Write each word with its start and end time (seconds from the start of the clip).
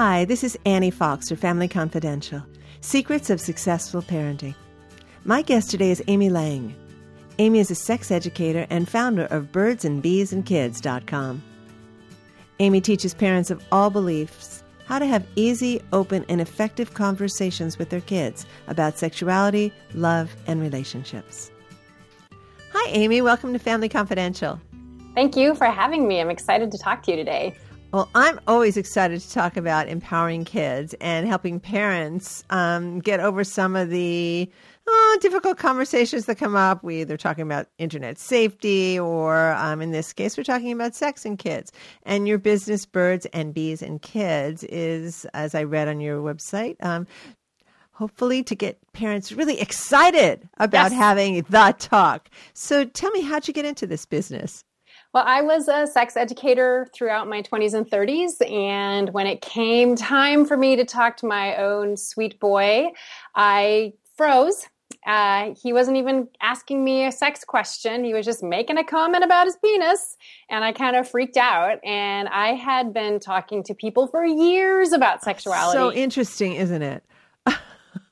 Hi, 0.00 0.24
this 0.26 0.44
is 0.44 0.56
Annie 0.64 0.92
Fox 0.92 1.28
for 1.28 1.34
Family 1.34 1.66
Confidential 1.66 2.40
Secrets 2.82 3.30
of 3.30 3.40
Successful 3.40 4.00
Parenting. 4.00 4.54
My 5.24 5.42
guest 5.42 5.72
today 5.72 5.90
is 5.90 6.04
Amy 6.06 6.30
Lang. 6.30 6.72
Amy 7.40 7.58
is 7.58 7.72
a 7.72 7.74
sex 7.74 8.12
educator 8.12 8.64
and 8.70 8.88
founder 8.88 9.24
of 9.24 9.50
birdsandbeesandkids.com. 9.50 11.42
Amy 12.60 12.80
teaches 12.80 13.12
parents 13.12 13.50
of 13.50 13.60
all 13.72 13.90
beliefs 13.90 14.62
how 14.84 15.00
to 15.00 15.06
have 15.06 15.26
easy, 15.34 15.82
open, 15.92 16.24
and 16.28 16.40
effective 16.40 16.94
conversations 16.94 17.76
with 17.76 17.90
their 17.90 18.00
kids 18.00 18.46
about 18.68 18.98
sexuality, 18.98 19.72
love, 19.94 20.32
and 20.46 20.60
relationships. 20.60 21.50
Hi, 22.72 22.88
Amy. 22.90 23.20
Welcome 23.20 23.52
to 23.52 23.58
Family 23.58 23.88
Confidential. 23.88 24.60
Thank 25.16 25.34
you 25.34 25.56
for 25.56 25.66
having 25.66 26.06
me. 26.06 26.20
I'm 26.20 26.30
excited 26.30 26.70
to 26.70 26.78
talk 26.78 27.02
to 27.02 27.10
you 27.10 27.16
today. 27.16 27.56
Well, 27.90 28.10
I'm 28.14 28.38
always 28.46 28.76
excited 28.76 29.18
to 29.22 29.30
talk 29.32 29.56
about 29.56 29.88
empowering 29.88 30.44
kids 30.44 30.94
and 31.00 31.26
helping 31.26 31.58
parents 31.58 32.44
um, 32.50 32.98
get 32.98 33.18
over 33.18 33.44
some 33.44 33.76
of 33.76 33.88
the 33.88 34.50
oh, 34.86 35.18
difficult 35.22 35.56
conversations 35.56 36.26
that 36.26 36.36
come 36.36 36.54
up. 36.54 36.82
We 36.82 37.00
either 37.00 37.16
talking 37.16 37.42
about 37.42 37.68
internet 37.78 38.18
safety, 38.18 38.98
or 38.98 39.52
um, 39.52 39.80
in 39.80 39.92
this 39.92 40.12
case, 40.12 40.36
we're 40.36 40.44
talking 40.44 40.70
about 40.70 40.94
sex 40.94 41.24
and 41.24 41.38
kids. 41.38 41.72
And 42.02 42.28
your 42.28 42.36
business, 42.36 42.84
Birds 42.84 43.26
and 43.32 43.54
Bees 43.54 43.80
and 43.80 44.02
Kids, 44.02 44.64
is, 44.64 45.24
as 45.32 45.54
I 45.54 45.62
read 45.62 45.88
on 45.88 45.98
your 45.98 46.20
website, 46.20 46.76
um, 46.84 47.06
hopefully 47.92 48.42
to 48.42 48.54
get 48.54 48.78
parents 48.92 49.32
really 49.32 49.58
excited 49.60 50.46
about 50.58 50.90
yes. 50.90 51.00
having 51.00 51.36
the 51.48 51.74
talk. 51.78 52.28
So, 52.52 52.84
tell 52.84 53.10
me, 53.12 53.22
how'd 53.22 53.48
you 53.48 53.54
get 53.54 53.64
into 53.64 53.86
this 53.86 54.04
business? 54.04 54.62
Well, 55.14 55.24
I 55.26 55.40
was 55.40 55.68
a 55.68 55.86
sex 55.86 56.16
educator 56.16 56.86
throughout 56.94 57.28
my 57.28 57.42
20s 57.42 57.74
and 57.74 57.90
30s. 57.90 58.46
And 58.50 59.12
when 59.14 59.26
it 59.26 59.40
came 59.40 59.96
time 59.96 60.44
for 60.44 60.56
me 60.56 60.76
to 60.76 60.84
talk 60.84 61.16
to 61.18 61.26
my 61.26 61.56
own 61.56 61.96
sweet 61.96 62.38
boy, 62.38 62.90
I 63.34 63.94
froze. 64.16 64.66
Uh, 65.06 65.54
he 65.62 65.72
wasn't 65.72 65.96
even 65.96 66.28
asking 66.42 66.84
me 66.84 67.06
a 67.06 67.12
sex 67.12 67.44
question. 67.44 68.04
He 68.04 68.12
was 68.12 68.26
just 68.26 68.42
making 68.42 68.76
a 68.76 68.84
comment 68.84 69.24
about 69.24 69.46
his 69.46 69.56
penis. 69.56 70.16
And 70.50 70.62
I 70.64 70.72
kind 70.72 70.96
of 70.96 71.08
freaked 71.08 71.38
out. 71.38 71.78
And 71.84 72.28
I 72.28 72.48
had 72.48 72.92
been 72.92 73.18
talking 73.18 73.62
to 73.64 73.74
people 73.74 74.08
for 74.08 74.26
years 74.26 74.92
about 74.92 75.22
sexuality. 75.22 75.78
So 75.78 75.92
interesting, 75.92 76.54
isn't 76.54 76.82
it? 76.82 77.02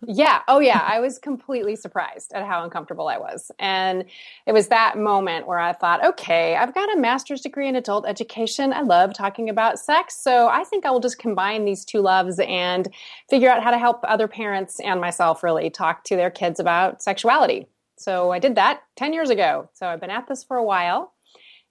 Yeah. 0.06 0.42
Oh, 0.48 0.60
yeah. 0.60 0.84
I 0.86 1.00
was 1.00 1.18
completely 1.18 1.76
surprised 1.76 2.32
at 2.32 2.46
how 2.46 2.62
uncomfortable 2.64 3.08
I 3.08 3.18
was. 3.18 3.50
And 3.58 4.04
it 4.46 4.52
was 4.52 4.68
that 4.68 4.98
moment 4.98 5.46
where 5.46 5.58
I 5.58 5.72
thought, 5.72 6.04
okay, 6.04 6.56
I've 6.56 6.74
got 6.74 6.92
a 6.92 7.00
master's 7.00 7.40
degree 7.40 7.68
in 7.68 7.76
adult 7.76 8.06
education. 8.06 8.72
I 8.72 8.82
love 8.82 9.14
talking 9.14 9.48
about 9.48 9.78
sex. 9.78 10.16
So 10.16 10.48
I 10.48 10.64
think 10.64 10.84
I 10.84 10.90
will 10.90 11.00
just 11.00 11.18
combine 11.18 11.64
these 11.64 11.84
two 11.84 12.00
loves 12.00 12.38
and 12.40 12.88
figure 13.30 13.50
out 13.50 13.62
how 13.62 13.70
to 13.70 13.78
help 13.78 14.00
other 14.04 14.28
parents 14.28 14.80
and 14.80 15.00
myself 15.00 15.42
really 15.42 15.70
talk 15.70 16.04
to 16.04 16.16
their 16.16 16.30
kids 16.30 16.60
about 16.60 17.02
sexuality. 17.02 17.66
So 17.96 18.30
I 18.32 18.38
did 18.38 18.54
that 18.56 18.82
10 18.96 19.12
years 19.12 19.30
ago. 19.30 19.68
So 19.72 19.86
I've 19.86 20.00
been 20.00 20.10
at 20.10 20.28
this 20.28 20.44
for 20.44 20.56
a 20.56 20.64
while 20.64 21.14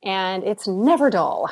and 0.04 0.44
it's 0.44 0.68
never 0.68 1.10
dull. 1.10 1.52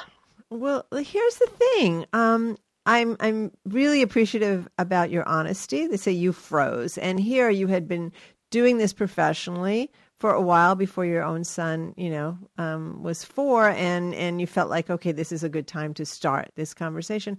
Well, 0.50 0.86
here's 0.94 1.36
the 1.36 1.48
thing. 1.48 2.06
Um, 2.14 2.58
I'm 2.86 3.16
I'm 3.20 3.52
really 3.66 4.02
appreciative 4.02 4.68
about 4.78 5.10
your 5.10 5.28
honesty. 5.28 5.88
They 5.88 5.98
say 5.98 6.12
you 6.12 6.34
froze, 6.34 6.98
and 6.98 7.20
here 7.20 7.50
you 7.50 7.68
had 7.68 7.88
been 7.88 8.12
doing 8.50 8.78
this 8.78 8.94
professionally 8.94 9.92
for 10.16 10.32
a 10.32 10.42
while 10.42 10.76
before 10.76 11.06
your 11.06 11.24
own 11.24 11.44
son, 11.44 11.94
you 11.98 12.10
know, 12.10 12.38
um, 12.58 13.02
was 13.02 13.24
four, 13.24 13.70
and 13.70 14.14
and 14.16 14.40
you 14.40 14.48
felt 14.48 14.70
like 14.70 14.90
okay, 14.90 15.12
this 15.12 15.32
is 15.32 15.44
a 15.44 15.50
good 15.50 15.68
time 15.68 15.94
to 15.96 16.06
start 16.06 16.52
this 16.56 16.74
conversation. 16.74 17.38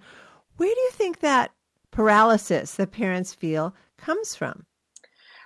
Where 0.56 0.74
do 0.74 0.80
you 0.80 0.90
think 0.92 1.20
that 1.20 1.50
paralysis 1.90 2.74
that 2.76 2.90
parents 2.90 3.34
feel 3.34 3.74
comes 3.96 4.34
from? 4.34 4.64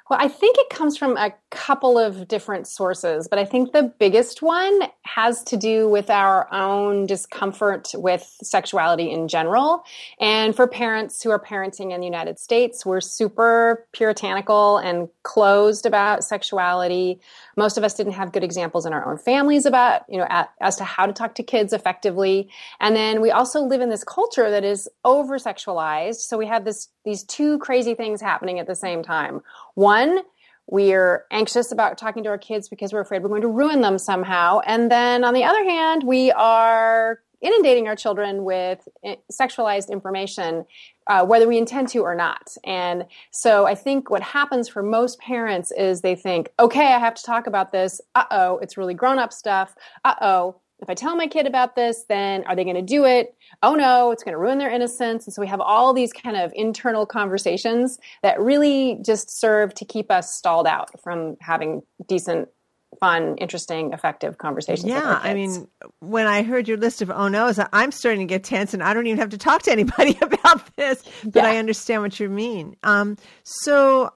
Well, 0.09 0.19
I 0.23 0.29
think 0.29 0.57
it 0.59 0.71
comes 0.71 0.97
from 0.97 1.19
a 1.19 1.35
couple 1.51 1.99
of 1.99 2.29
different 2.29 2.67
sources, 2.67 3.29
but 3.29 3.39
I 3.39 3.45
think 3.45 3.73
the 3.73 3.93
biggest 3.99 4.41
one 4.41 4.81
has 5.03 5.43
to 5.45 5.57
do 5.57 5.87
with 5.87 6.09
our 6.09 6.51
own 6.53 7.05
discomfort 7.05 7.91
with 7.95 8.23
sexuality 8.43 9.11
in 9.11 9.29
general. 9.29 9.85
And 10.19 10.57
for 10.57 10.67
parents 10.67 11.23
who 11.23 11.31
are 11.31 11.39
parenting 11.39 11.93
in 11.93 12.01
the 12.01 12.07
United 12.07 12.39
States, 12.39 12.87
we're 12.87 13.03
super 13.03 13.87
puritanical 13.93 14.79
and 14.79 15.11
closed 15.25 15.85
about 15.85 16.25
sexuality. 16.25 17.21
Most 17.59 17.77
of 17.77 17.85
us 17.85 17.93
didn't 17.93 18.15
have 18.15 18.33
good 18.33 18.45
examples 18.45 18.87
in 18.87 18.95
our 18.95 19.07
own 19.11 19.19
families 19.19 19.67
about, 19.67 20.03
you 20.09 20.17
know, 20.17 20.27
at, 20.31 20.51
as 20.63 20.77
to 20.77 20.85
how 20.85 21.05
to 21.05 21.13
talk 21.13 21.35
to 21.35 21.43
kids 21.43 21.75
effectively. 21.75 22.49
And 22.81 22.97
then 22.97 23.21
we 23.21 23.31
also 23.31 23.61
live 23.61 23.83
in 23.83 23.91
this 23.91 24.05
culture 24.05 24.51
that 24.51 24.65
is 24.65 24.89
over 25.05 25.39
sexualized. 25.39 26.21
So 26.21 26.39
we 26.39 26.47
have 26.47 26.65
this 26.65 26.89
these 27.05 27.25
two 27.25 27.59
crazy 27.59 27.95
things 27.95 28.21
happening 28.21 28.59
at 28.59 28.67
the 28.67 28.75
same 28.75 29.03
time. 29.03 29.41
One, 29.75 29.98
we're 30.67 31.25
anxious 31.31 31.73
about 31.73 31.97
talking 31.97 32.23
to 32.25 32.29
our 32.29 32.39
kids 32.39 32.69
because 32.69 32.93
we're 32.93 33.01
afraid 33.01 33.23
we're 33.23 33.31
going 33.31 33.43
to 33.43 33.49
ruin 33.49 33.81
them 33.81 33.99
somehow. 33.99 34.61
And 34.67 34.91
then 34.91 35.25
on 35.25 35.33
the 35.33 35.45
other 35.45 35.65
hand, 35.65 36.05
we 36.05 36.31
are 36.33 37.21
inundating 37.41 37.87
our 37.87 37.97
children 37.97 38.45
with 38.45 38.87
eh, 39.05 39.17
sexualized 39.33 39.91
information, 39.91 40.67
uh, 41.07 41.25
whether 41.25 41.47
we 41.49 41.57
intend 41.57 41.89
to 41.89 42.01
or 42.01 42.15
not. 42.15 42.57
And 42.65 43.07
so 43.31 43.67
I 43.67 43.75
think 43.75 44.11
what 44.11 44.23
happens 44.23 44.69
for 44.69 44.83
most 44.83 45.19
parents 45.21 45.73
is 45.73 46.01
they 46.01 46.17
think, 46.17 46.51
okay, 46.59 46.93
I 46.93 46.99
have 46.99 47.15
to 47.15 47.23
talk 47.23 47.47
about 47.47 47.73
this. 47.73 48.01
Uh 48.15 48.25
oh, 48.31 48.59
it's 48.59 48.77
really 48.77 48.95
grown 48.95 49.19
up 49.19 49.33
stuff. 49.33 49.75
Uh 50.05 50.15
oh, 50.21 50.61
if 50.81 50.89
I 50.89 50.95
tell 50.95 51.17
my 51.17 51.27
kid 51.27 51.47
about 51.47 51.75
this, 51.75 52.05
then 52.09 52.45
are 52.45 52.55
they 52.55 52.65
going 52.65 52.77
to 52.77 52.83
do 52.83 53.05
it? 53.05 53.35
Oh 53.63 53.75
no, 53.75 54.13
it's 54.13 54.23
going 54.23 54.33
to 54.33 54.39
ruin 54.39 54.59
their 54.59 54.71
innocence. 54.71 55.27
And 55.27 55.35
so 55.35 55.43
we 55.43 55.49
have 55.49 55.61
all 55.61 55.93
these 55.93 56.13
kind 56.13 56.37
of 56.37 56.53
internal 56.55 57.05
conversations 57.05 57.99
that 58.23 58.41
really 58.41 58.99
just 59.05 59.41
serve 59.41 59.75
to 59.75 59.85
keep 59.85 60.11
us 60.11 60.33
stalled 60.35 60.67
out 60.67 61.01
from 61.03 61.37
having 61.41 61.83
decent, 62.07 62.49
fun, 63.01 63.37
interesting, 63.39 63.93
effective 63.93 64.39
conversations. 64.39 64.89
Yeah, 64.89 65.19
I 65.21 65.35
mean, 65.35 65.67
when 65.99 66.27
I 66.27 66.43
heard 66.43 66.69
your 66.69 66.77
list 66.77 67.03
of 67.03 67.11
oh 67.11 67.27
no's, 67.27 67.59
I'm 67.73 67.91
starting 67.91 68.21
to 68.21 68.33
get 68.33 68.45
tense, 68.45 68.73
and 68.73 68.83
I 68.83 68.95
don't 68.95 69.07
even 69.07 69.19
have 69.19 69.31
to 69.31 69.39
talk 69.39 69.63
to 69.63 69.73
anybody 69.73 70.17
about 70.23 70.77
this. 70.77 71.03
But 71.25 71.43
yeah. 71.43 71.51
I 71.51 71.57
understand 71.57 72.03
what 72.03 72.21
you 72.21 72.29
mean. 72.29 72.77
Um, 72.85 73.17
so 73.43 74.13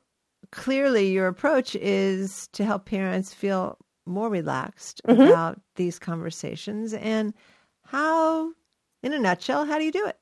clearly, 0.52 1.10
your 1.10 1.26
approach 1.26 1.74
is 1.74 2.48
to 2.52 2.64
help 2.64 2.84
parents 2.84 3.34
feel 3.34 3.78
more 4.06 4.28
relaxed 4.28 5.00
mm-hmm. 5.06 5.20
about 5.20 5.60
these 5.76 5.98
conversations 5.98 6.92
and 6.94 7.34
how 7.84 8.52
in 9.02 9.12
a 9.12 9.18
nutshell 9.18 9.64
how 9.64 9.78
do 9.78 9.84
you 9.84 9.92
do 9.92 10.06
it 10.06 10.18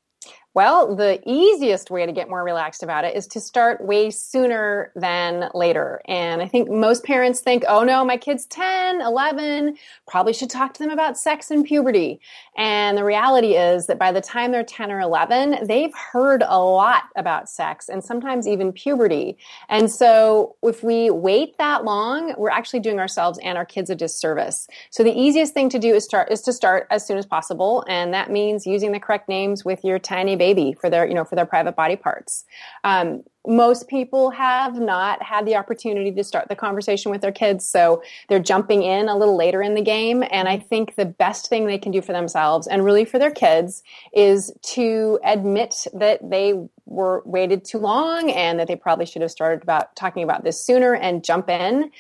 well, 0.60 0.94
the 0.94 1.18
easiest 1.24 1.90
way 1.90 2.04
to 2.04 2.12
get 2.12 2.28
more 2.28 2.44
relaxed 2.44 2.82
about 2.82 3.02
it 3.06 3.16
is 3.16 3.26
to 3.28 3.40
start 3.40 3.82
way 3.82 4.10
sooner 4.10 4.92
than 4.94 5.48
later. 5.54 6.02
And 6.04 6.42
I 6.42 6.48
think 6.48 6.68
most 6.68 7.02
parents 7.02 7.40
think, 7.40 7.64
oh 7.66 7.82
no, 7.82 8.04
my 8.04 8.18
kid's 8.18 8.44
10, 8.44 9.00
11, 9.00 9.78
probably 10.06 10.34
should 10.34 10.50
talk 10.50 10.74
to 10.74 10.82
them 10.82 10.90
about 10.90 11.16
sex 11.16 11.50
and 11.50 11.64
puberty. 11.64 12.20
And 12.58 12.98
the 12.98 13.04
reality 13.04 13.54
is 13.54 13.86
that 13.86 13.98
by 13.98 14.12
the 14.12 14.20
time 14.20 14.52
they're 14.52 14.62
10 14.62 14.92
or 14.92 15.00
11, 15.00 15.66
they've 15.66 15.94
heard 15.94 16.42
a 16.46 16.58
lot 16.62 17.04
about 17.16 17.48
sex 17.48 17.88
and 17.88 18.04
sometimes 18.04 18.46
even 18.46 18.70
puberty. 18.70 19.38
And 19.70 19.90
so 19.90 20.56
if 20.62 20.82
we 20.82 21.08
wait 21.08 21.56
that 21.56 21.86
long, 21.86 22.34
we're 22.36 22.50
actually 22.50 22.80
doing 22.80 22.98
ourselves 22.98 23.38
and 23.42 23.56
our 23.56 23.64
kids 23.64 23.88
a 23.88 23.94
disservice. 23.94 24.68
So 24.90 25.02
the 25.04 25.18
easiest 25.18 25.54
thing 25.54 25.70
to 25.70 25.78
do 25.78 25.94
is 25.94 26.04
start 26.04 26.30
is 26.30 26.42
to 26.42 26.52
start 26.52 26.86
as 26.90 27.06
soon 27.06 27.16
as 27.16 27.24
possible. 27.24 27.82
And 27.88 28.12
that 28.12 28.30
means 28.30 28.66
using 28.66 28.92
the 28.92 29.00
correct 29.00 29.26
names 29.26 29.64
with 29.64 29.82
your 29.86 29.98
tiny 29.98 30.36
baby 30.36 30.49
for 30.80 30.90
their, 30.90 31.06
you 31.06 31.14
know, 31.14 31.24
for 31.24 31.36
their 31.36 31.46
private 31.46 31.76
body 31.76 31.96
parts. 31.96 32.44
Um, 32.84 33.22
most 33.46 33.88
people 33.88 34.30
have 34.30 34.78
not 34.78 35.22
had 35.22 35.46
the 35.46 35.56
opportunity 35.56 36.12
to 36.12 36.22
start 36.22 36.48
the 36.48 36.56
conversation 36.56 37.10
with 37.10 37.22
their 37.22 37.32
kids, 37.32 37.64
so 37.64 38.02
they're 38.28 38.38
jumping 38.38 38.82
in 38.82 39.08
a 39.08 39.16
little 39.16 39.36
later 39.36 39.62
in 39.62 39.74
the 39.74 39.82
game. 39.82 40.22
And 40.30 40.46
I 40.46 40.58
think 40.58 40.96
the 40.96 41.06
best 41.06 41.48
thing 41.48 41.66
they 41.66 41.78
can 41.78 41.90
do 41.90 42.02
for 42.02 42.12
themselves 42.12 42.66
and 42.66 42.84
really 42.84 43.06
for 43.06 43.18
their 43.18 43.30
kids 43.30 43.82
is 44.12 44.52
to 44.62 45.18
admit 45.24 45.86
that 45.94 46.28
they 46.28 46.54
were 46.84 47.22
waited 47.24 47.64
too 47.64 47.78
long 47.78 48.30
and 48.30 48.58
that 48.58 48.68
they 48.68 48.76
probably 48.76 49.06
should 49.06 49.22
have 49.22 49.30
started 49.30 49.62
about 49.62 49.94
talking 49.96 50.22
about 50.22 50.44
this 50.44 50.60
sooner 50.60 50.94
and 50.94 51.24
jump 51.24 51.48
in 51.48 51.90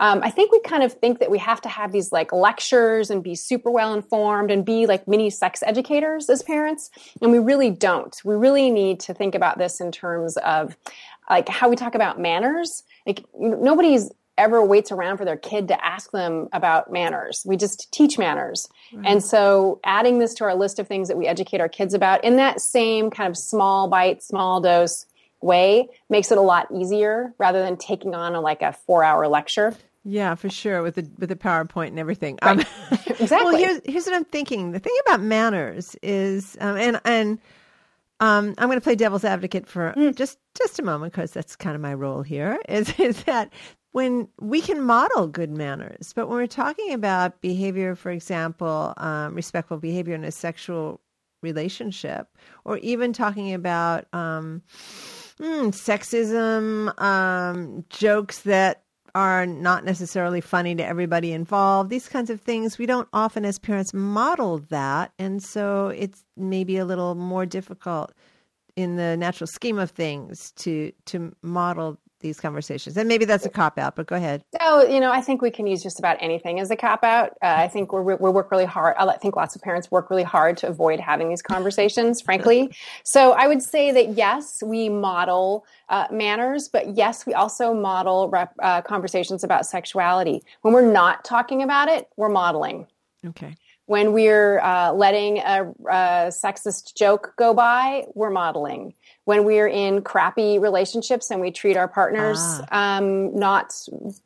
um, 0.00 0.22
I 0.24 0.30
think 0.30 0.50
we 0.50 0.60
kind 0.60 0.82
of 0.82 0.94
think 0.94 1.18
that 1.18 1.30
we 1.30 1.38
have 1.38 1.60
to 1.60 1.68
have 1.68 1.92
these 1.92 2.10
like 2.10 2.32
lectures 2.32 3.10
and 3.10 3.22
be 3.22 3.34
super 3.34 3.70
well 3.70 3.92
informed 3.92 4.50
and 4.50 4.64
be 4.64 4.86
like 4.86 5.06
mini 5.06 5.28
sex 5.28 5.62
educators 5.62 6.30
as 6.30 6.42
parents. 6.42 6.90
And 7.20 7.30
we 7.30 7.38
really 7.38 7.70
don't. 7.70 8.18
We 8.24 8.34
really 8.34 8.70
need 8.70 8.98
to 9.00 9.14
think 9.14 9.34
about 9.34 9.58
this 9.58 9.78
in 9.78 9.92
terms 9.92 10.38
of 10.38 10.74
like 11.28 11.50
how 11.50 11.68
we 11.68 11.76
talk 11.76 11.94
about 11.94 12.18
manners. 12.18 12.82
Like 13.06 13.24
nobody's 13.38 14.10
ever 14.38 14.64
waits 14.64 14.90
around 14.90 15.18
for 15.18 15.26
their 15.26 15.36
kid 15.36 15.68
to 15.68 15.84
ask 15.84 16.12
them 16.12 16.48
about 16.54 16.90
manners. 16.90 17.42
We 17.44 17.58
just 17.58 17.92
teach 17.92 18.16
manners. 18.16 18.70
Right. 18.94 19.06
And 19.06 19.22
so 19.22 19.80
adding 19.84 20.18
this 20.18 20.32
to 20.34 20.44
our 20.44 20.54
list 20.54 20.78
of 20.78 20.88
things 20.88 21.08
that 21.08 21.18
we 21.18 21.26
educate 21.26 21.60
our 21.60 21.68
kids 21.68 21.92
about 21.92 22.24
in 22.24 22.36
that 22.36 22.62
same 22.62 23.10
kind 23.10 23.28
of 23.28 23.36
small 23.36 23.86
bite, 23.86 24.22
small 24.22 24.62
dose 24.62 25.04
way 25.42 25.88
makes 26.08 26.32
it 26.32 26.38
a 26.38 26.42
lot 26.42 26.68
easier 26.74 27.34
rather 27.36 27.62
than 27.62 27.76
taking 27.76 28.14
on 28.14 28.34
a, 28.34 28.40
like 28.40 28.62
a 28.62 28.72
four 28.72 29.04
hour 29.04 29.28
lecture. 29.28 29.74
Yeah, 30.04 30.34
for 30.34 30.48
sure, 30.50 30.82
with 30.82 30.96
the 30.96 31.10
with 31.18 31.28
the 31.28 31.36
PowerPoint 31.36 31.88
and 31.88 31.98
everything. 31.98 32.38
Right. 32.42 32.58
Um, 32.60 32.66
exactly. 33.20 33.52
Well, 33.52 33.56
here's 33.56 33.80
here's 33.84 34.06
what 34.06 34.14
I'm 34.14 34.24
thinking. 34.24 34.72
The 34.72 34.78
thing 34.80 34.96
about 35.06 35.20
manners 35.20 35.96
is, 36.02 36.56
um, 36.60 36.76
and 36.76 37.00
and 37.04 37.38
Um, 38.20 38.54
I'm 38.58 38.68
going 38.68 38.78
to 38.78 38.84
play 38.84 38.94
devil's 38.96 39.24
advocate 39.24 39.66
for 39.66 39.94
mm. 39.96 40.14
just 40.14 40.38
just 40.56 40.78
a 40.78 40.82
moment 40.82 41.12
because 41.12 41.32
that's 41.32 41.56
kind 41.56 41.74
of 41.74 41.80
my 41.80 41.94
role 41.94 42.22
here. 42.22 42.58
Is 42.68 42.92
is 42.98 43.24
that 43.24 43.52
when 43.92 44.28
we 44.40 44.60
can 44.60 44.82
model 44.82 45.26
good 45.26 45.50
manners, 45.50 46.12
but 46.14 46.28
when 46.28 46.38
we're 46.38 46.46
talking 46.46 46.92
about 46.92 47.40
behavior, 47.40 47.94
for 47.96 48.10
example, 48.10 48.94
um, 48.98 49.34
respectful 49.34 49.78
behavior 49.78 50.14
in 50.14 50.24
a 50.24 50.30
sexual 50.32 51.00
relationship, 51.42 52.28
or 52.64 52.78
even 52.78 53.12
talking 53.12 53.54
about 53.54 54.06
um, 54.12 54.62
mm, 55.40 55.68
sexism, 55.72 56.98
um, 57.00 57.84
jokes 57.88 58.40
that 58.42 58.82
are 59.14 59.46
not 59.46 59.84
necessarily 59.84 60.40
funny 60.40 60.74
to 60.74 60.84
everybody 60.84 61.32
involved, 61.32 61.90
these 61.90 62.08
kinds 62.08 62.30
of 62.30 62.40
things, 62.40 62.78
we 62.78 62.86
don't 62.86 63.08
often 63.12 63.44
as 63.44 63.58
parents 63.58 63.92
model 63.94 64.58
that. 64.70 65.12
And 65.18 65.42
so 65.42 65.88
it's 65.88 66.24
maybe 66.36 66.76
a 66.76 66.84
little 66.84 67.14
more 67.14 67.46
difficult 67.46 68.12
in 68.76 68.96
the 68.96 69.16
natural 69.16 69.46
scheme 69.46 69.78
of 69.78 69.90
things 69.90 70.52
to 70.52 70.92
to 71.06 71.34
model 71.42 71.98
these 72.20 72.40
conversations. 72.40 72.96
And 72.96 73.08
maybe 73.08 73.24
that's 73.24 73.46
a 73.46 73.50
cop 73.50 73.78
out 73.78 73.96
but 73.96 74.06
go 74.06 74.16
ahead. 74.16 74.44
Oh 74.60 74.86
you 74.86 75.00
know 75.00 75.10
i 75.10 75.20
think 75.20 75.42
we 75.42 75.50
can 75.50 75.66
use 75.66 75.82
just 75.82 75.98
about 75.98 76.16
anything 76.20 76.60
as 76.60 76.70
a 76.70 76.76
cop 76.76 77.04
out. 77.04 77.30
Uh, 77.42 77.54
i 77.58 77.68
think 77.68 77.92
we're, 77.92 78.02
we 78.02 78.30
work 78.30 78.50
really 78.50 78.64
hard. 78.64 78.94
I 78.98 79.16
think 79.16 79.36
lots 79.36 79.56
of 79.56 79.62
parents 79.62 79.90
work 79.90 80.10
really 80.10 80.22
hard 80.22 80.56
to 80.58 80.68
avoid 80.68 81.00
having 81.00 81.28
these 81.28 81.42
conversations 81.42 82.20
frankly. 82.28 82.74
So 83.04 83.32
i 83.32 83.46
would 83.46 83.62
say 83.62 83.90
that 83.92 84.14
yes 84.16 84.62
we 84.62 84.88
model 84.88 85.64
uh, 85.88 86.06
manners 86.10 86.68
but 86.68 86.96
yes 86.96 87.26
we 87.26 87.34
also 87.34 87.74
model 87.74 88.28
rep, 88.28 88.54
uh, 88.60 88.82
conversations 88.82 89.44
about 89.44 89.66
sexuality. 89.66 90.42
When 90.62 90.74
we're 90.74 90.92
not 90.92 91.24
talking 91.24 91.62
about 91.62 91.88
it 91.88 92.08
we're 92.16 92.28
modeling. 92.28 92.86
Okay 93.26 93.56
when 93.90 94.12
we're 94.12 94.60
uh, 94.60 94.92
letting 94.92 95.38
a, 95.38 95.64
a, 95.90 96.30
sexist 96.30 96.94
joke 96.94 97.34
go 97.36 97.52
by, 97.52 98.04
we're 98.14 98.30
modeling. 98.30 98.94
When 99.24 99.42
we're 99.42 99.66
in 99.66 100.02
crappy 100.02 100.60
relationships 100.60 101.28
and 101.28 101.40
we 101.40 101.50
treat 101.50 101.76
our 101.76 101.88
partners 101.88 102.38
ah. 102.70 102.98
um, 102.98 103.34
not 103.34 103.74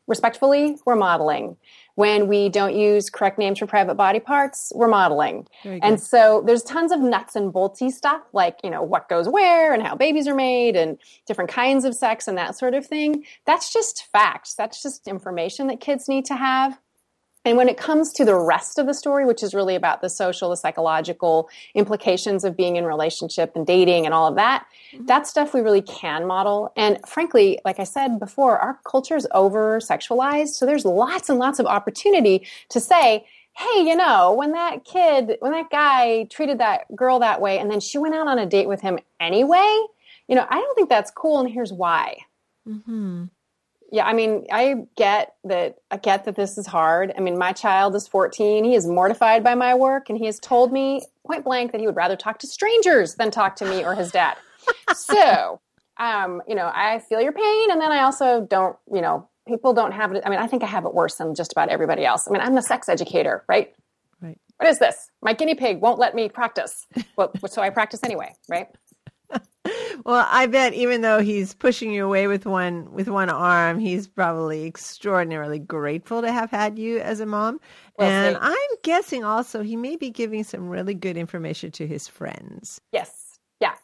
respectfully, 0.07 0.77
we're 0.85 0.97
modeling. 0.97 1.57
When 1.95 2.29
we 2.29 2.51
don't 2.51 2.77
use 2.77 3.09
correct 3.09 3.39
names 3.39 3.59
for 3.59 3.67
private 3.67 3.95
body 3.95 4.21
parts, 4.21 4.71
we're 4.75 4.89
modeling. 4.89 5.47
And 5.81 5.99
so 5.99 6.43
there's 6.45 6.63
tons 6.63 6.93
of 6.93 7.01
nuts 7.01 7.35
and 7.35 7.51
boltsy 7.51 7.91
stuff 7.91 8.21
like, 8.35 8.59
you 8.63 8.69
know, 8.69 8.83
what 8.83 9.09
goes 9.09 9.31
where 9.31 9.73
and 9.73 9.83
how 9.83 9.95
babies 9.95 10.29
are 10.29 10.35
made 10.35 10.77
and 10.77 10.99
different 11.27 11.49
kinds 11.49 11.87
of 11.87 11.95
sex 11.95 12.29
and 12.29 12.37
that 12.37 12.55
sort 12.55 12.75
of 12.75 12.85
thing. 12.85 13.25
That's 13.47 13.73
just 13.73 14.09
facts. 14.13 14.53
That's 14.53 14.83
just 14.83 15.09
information 15.09 15.69
that 15.69 15.81
kids 15.81 16.07
need 16.07 16.27
to 16.27 16.37
have. 16.37 16.79
And 17.45 17.59
when 17.59 17.69
it 17.69 17.77
comes 17.77 18.13
to 18.15 18.25
the 18.25 18.35
rest 18.35 18.79
of 18.79 18.87
the 18.87 18.95
story, 18.95 19.27
which 19.27 19.43
is 19.43 19.55
really 19.55 19.75
about 19.75 20.01
the 20.01 20.09
social, 20.09 20.51
the 20.51 20.57
psychological 20.57 21.51
implications 21.75 22.43
of 22.43 22.57
being 22.57 22.77
in 22.77 22.85
relationship 22.85 23.53
and 23.55 23.67
dating 23.67 24.07
and 24.07 24.15
all 24.15 24.27
of 24.27 24.37
that, 24.37 24.67
mm-hmm. 24.93 25.05
that 25.07 25.27
stuff 25.27 25.53
we 25.53 25.61
really 25.61 25.83
can 25.83 26.27
model. 26.27 26.73
And 26.75 26.99
frankly, 27.07 27.61
like 27.65 27.79
I 27.79 27.85
said 27.85 28.19
before, 28.19 28.59
our 28.59 28.79
culture 28.85 29.17
is 29.17 29.29
over 29.33 29.79
sexualized. 29.81 30.49
So 30.49 30.65
there's 30.65 30.87
lots 30.87 31.29
and 31.29 31.39
lots 31.39 31.59
of 31.59 31.67
opportunity 31.67 32.47
to 32.71 32.81
say, 32.81 33.27
hey, 33.57 33.87
you 33.87 33.95
know, 33.95 34.33
when 34.33 34.53
that 34.53 34.85
kid, 34.85 35.37
when 35.41 35.53
that 35.53 35.71
guy 35.71 36.25
treated 36.25 36.59
that 36.59 36.95
girl 36.97 37.19
that 37.19 37.41
way 37.41 37.59
and 37.59 37.71
then 37.71 37.81
she 37.81 37.99
went 37.99 38.15
out 38.15 38.27
on 38.27 38.39
a 38.39 38.47
date 38.47 38.69
with 38.69 38.81
him 38.81 38.99
anyway, 39.21 39.85
you 40.29 40.35
know, 40.35 40.47
I 40.49 40.61
don't 40.61 40.75
think 40.75 40.89
that's 40.89 41.11
cool. 41.11 41.41
And 41.41 41.51
here's 41.51 41.73
why. 41.73 42.17
Mm-hmm 42.67 43.25
yeah, 43.93 44.07
I 44.07 44.13
mean, 44.13 44.47
I 44.51 44.87
get 44.97 45.35
that. 45.45 45.77
I 45.91 45.97
get 45.97 46.25
that 46.25 46.37
this 46.37 46.59
is 46.59 46.67
hard. 46.67 47.13
I 47.17 47.21
mean, 47.21 47.39
my 47.39 47.53
child 47.53 47.95
is 47.95 48.09
14. 48.09 48.65
He 48.65 48.75
is 48.75 48.87
mortified 48.87 49.45
by 49.45 49.55
my 49.55 49.75
work, 49.75 50.09
and 50.09 50.19
he 50.19 50.27
has 50.27 50.39
told 50.41 50.73
me 50.73 51.03
point 51.27 51.45
blank 51.45 51.73
that 51.73 51.81
he 51.81 51.87
would 51.87 51.97
rather 51.97 52.17
talk 52.17 52.39
to 52.41 52.47
strangers 52.47 53.15
than 53.15 53.31
talk 53.31 53.57
to 53.57 53.65
me 53.65 53.85
or 53.85 53.95
his 53.95 54.11
dad. 54.11 54.37
so, 54.95 55.61
um, 55.99 56.43
you 56.49 56.55
know, 56.55 56.71
I 56.75 57.01
feel 57.01 57.21
your 57.21 57.33
pain, 57.33 57.71
and 57.71 57.81
then 57.81 57.93
I 57.93 58.01
also 58.01 58.47
don't, 58.49 58.77
you 58.93 59.01
know, 59.01 59.29
people 59.47 59.73
don't 59.73 59.93
have 59.93 60.13
it. 60.13 60.23
I 60.25 60.31
mean, 60.31 60.39
I 60.39 60.47
think 60.47 60.63
I 60.63 60.67
have 60.67 60.87
it 60.87 60.95
worse 60.95 61.17
than 61.17 61.35
just 61.35 61.53
about 61.53 61.69
everybody 61.69 62.05
else. 62.05 62.27
I 62.27 62.33
mean, 62.33 62.41
I'm 62.41 62.57
a 62.57 62.63
sex 62.63 62.89
educator, 62.89 63.45
right? 63.49 63.73
Right. 64.21 64.39
What 64.57 64.69
is 64.69 64.79
this? 64.79 65.11
My 65.23 65.35
guinea 65.35 65.55
pig 65.55 65.81
won't 65.81 65.99
let 65.99 66.15
me 66.15 66.29
practice. 66.29 66.87
well, 67.17 67.31
so 67.47 67.63
I 67.63 67.71
practice 67.71 68.01
anyway, 68.03 68.35
right? 68.49 68.69
well, 70.05 70.27
I 70.29 70.47
bet 70.47 70.75
even 70.75 71.01
though 71.01 71.21
he's 71.21 71.55
pushing 71.55 71.93
you 71.93 72.05
away 72.05 72.27
with 72.27 72.47
one 72.47 72.93
with 72.93 73.09
one 73.09 73.31
arm, 73.31 73.79
he's 73.79 74.07
probably 74.07 74.67
extraordinarily 74.67 75.59
grateful 75.59 76.23
to 76.23 76.33
have 76.33 76.51
had 76.51 76.79
you 76.79 76.99
as 76.99 77.21
a 77.21 77.27
mom. 77.27 77.61
Well, 77.99 78.09
and 78.11 78.37
I'm 78.41 78.57
guessing 78.83 79.25
also 79.25 79.63
he 79.63 79.77
may 79.77 79.97
be 79.97 80.11
giving 80.11 80.45
some 80.45 80.69
really 80.69 80.95
good 80.95 81.17
information 81.17 81.71
to 81.73 81.87
his 81.87 82.09
friends. 82.09 82.81
Yes. 82.93 83.14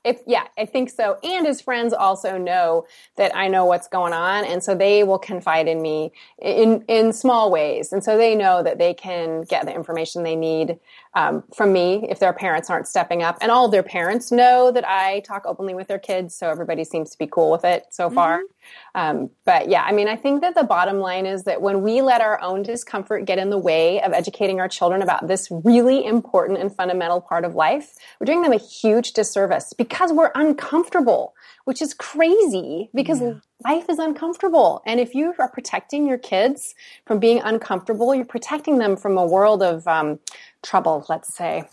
If 0.03 0.21
yeah, 0.27 0.45
I 0.57 0.65
think 0.65 0.89
so. 0.89 1.19
And 1.23 1.47
his 1.47 1.61
friends 1.61 1.93
also 1.93 2.39
know 2.39 2.87
that 3.17 3.37
I 3.37 3.49
know 3.49 3.67
what's 3.67 3.87
going 3.87 4.13
on, 4.13 4.45
and 4.45 4.63
so 4.63 4.75
they 4.75 5.05
will 5.05 5.19
confide 5.19 5.69
in 5.69 5.83
me 5.83 6.13
in 6.41 6.85
in 6.89 7.13
small 7.13 7.51
ways, 7.51 7.93
and 7.93 8.03
so 8.03 8.17
they 8.17 8.35
know 8.35 8.63
that 8.63 8.79
they 8.79 8.95
can 8.95 9.43
get 9.43 9.67
the 9.67 9.75
information 9.75 10.23
they 10.23 10.37
need 10.37 10.79
um, 11.15 11.45
from 11.55 11.73
me 11.73 12.07
if 12.09 12.19
their 12.19 12.33
parents 12.33 12.71
aren't 12.71 12.89
stepping 12.89 13.23
up. 13.23 13.37
And 13.41 13.51
all 13.51 13.69
their 13.69 13.83
parents 13.83 14.33
know 14.33 14.71
that 14.71 14.89
I 14.89 15.21
talk 15.21 15.45
openly 15.45 15.75
with 15.75 15.89
their 15.89 15.99
kids, 15.99 16.35
so 16.35 16.49
everybody 16.49 16.85
seems 16.85 17.11
to 17.11 17.19
be 17.19 17.27
cool 17.27 17.51
with 17.51 17.65
it 17.65 17.85
so 17.91 18.09
far. 18.09 18.39
Mm-hmm. 18.39 18.60
Um, 18.95 19.31
but 19.45 19.69
yeah, 19.69 19.83
I 19.83 19.93
mean, 19.93 20.09
I 20.09 20.17
think 20.17 20.41
that 20.41 20.55
the 20.55 20.65
bottom 20.65 20.99
line 20.99 21.27
is 21.27 21.45
that 21.45 21.63
when 21.63 21.83
we 21.83 22.03
let 22.03 22.21
our 22.21 22.41
own 22.41 22.63
discomfort 22.63 23.25
get 23.25 23.39
in 23.39 23.51
the 23.51 23.59
way 23.59 24.01
of 24.03 24.13
educating 24.13 24.61
our 24.61 24.69
children 24.69 25.03
about 25.03 25.29
this 25.29 25.49
really 25.51 26.05
important 26.05 26.59
and 26.59 26.75
fundamental 26.75 27.21
part 27.21 27.45
of 27.45 27.55
life, 27.55 27.95
we're 28.19 28.25
doing 28.25 28.43
them 28.43 28.53
a 28.53 28.59
huge 28.59 29.13
disservice 29.13 29.73
because 29.73 30.13
we're 30.13 30.33
uncomfortable, 30.35 31.35
which 31.65 31.81
is 31.81 31.95
crazy 31.95 32.91
because 32.95 33.21
yeah. 33.21 33.35
life 33.65 33.87
is 33.89 33.99
uncomfortable. 33.99 34.83
And 34.87 34.99
if 34.99 35.15
you 35.15 35.35
are 35.39 35.49
protecting 35.49 36.07
your 36.07 36.19
kids 36.19 36.75
from 37.07 37.19
being 37.19 37.41
uncomfortable, 37.41 38.15
you're 38.15 38.25
protecting 38.25 38.79
them 38.79 38.97
from 38.97 39.17
a 39.17 39.27
world 39.27 39.63
of 39.63 39.87
um, 39.87 40.19
trouble, 40.63 41.07
let's 41.09 41.35
say. 41.35 41.65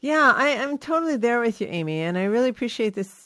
Yeah, 0.00 0.34
I, 0.36 0.48
am 0.48 0.76
totally 0.76 1.16
there 1.16 1.40
with 1.40 1.62
you, 1.62 1.66
Amy, 1.66 2.00
and 2.00 2.18
I 2.18 2.24
really 2.24 2.50
appreciate 2.50 2.92
this 2.92 3.23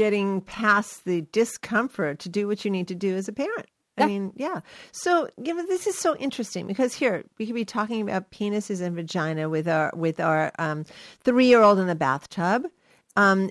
getting 0.00 0.40
past 0.40 1.04
the 1.04 1.20
discomfort 1.30 2.18
to 2.18 2.30
do 2.30 2.46
what 2.46 2.64
you 2.64 2.70
need 2.70 2.88
to 2.88 2.94
do 2.94 3.16
as 3.16 3.28
a 3.28 3.32
parent. 3.34 3.66
I 3.98 4.06
mean, 4.06 4.32
yeah. 4.34 4.60
So, 4.92 5.28
you 5.36 5.52
know, 5.52 5.66
this 5.66 5.86
is 5.86 5.94
so 5.94 6.16
interesting 6.16 6.66
because 6.66 6.94
here 6.94 7.22
we 7.36 7.44
could 7.44 7.54
be 7.54 7.66
talking 7.66 8.00
about 8.00 8.30
penises 8.30 8.80
and 8.80 8.96
vagina 8.96 9.50
with 9.50 9.68
our 9.68 9.92
with 9.94 10.18
our 10.18 10.52
um, 10.58 10.86
three 11.22 11.44
year 11.44 11.60
old 11.60 11.78
in 11.78 11.86
the 11.86 11.94
bathtub, 11.94 12.64
um, 13.16 13.50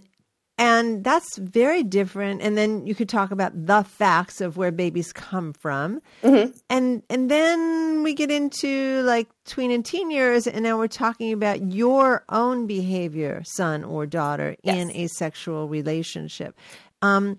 and 0.59 1.05
that's 1.05 1.37
very 1.37 1.83
different 1.83 2.41
and 2.41 2.57
then 2.57 2.85
you 2.85 2.93
could 2.93 3.09
talk 3.09 3.31
about 3.31 3.51
the 3.65 3.81
facts 3.83 4.41
of 4.41 4.57
where 4.57 4.71
babies 4.71 5.11
come 5.13 5.53
from 5.53 6.01
mm-hmm. 6.21 6.51
and 6.69 7.01
and 7.09 7.31
then 7.31 8.03
we 8.03 8.13
get 8.13 8.29
into 8.29 9.01
like 9.03 9.27
tween 9.45 9.71
and 9.71 9.85
teen 9.85 10.11
years 10.11 10.45
and 10.45 10.61
now 10.61 10.77
we're 10.77 10.87
talking 10.87 11.31
about 11.31 11.71
your 11.71 12.23
own 12.29 12.67
behavior 12.67 13.41
son 13.45 13.83
or 13.83 14.05
daughter 14.05 14.55
yes. 14.61 14.75
in 14.75 14.91
a 14.91 15.07
sexual 15.07 15.67
relationship 15.67 16.55
um, 17.01 17.37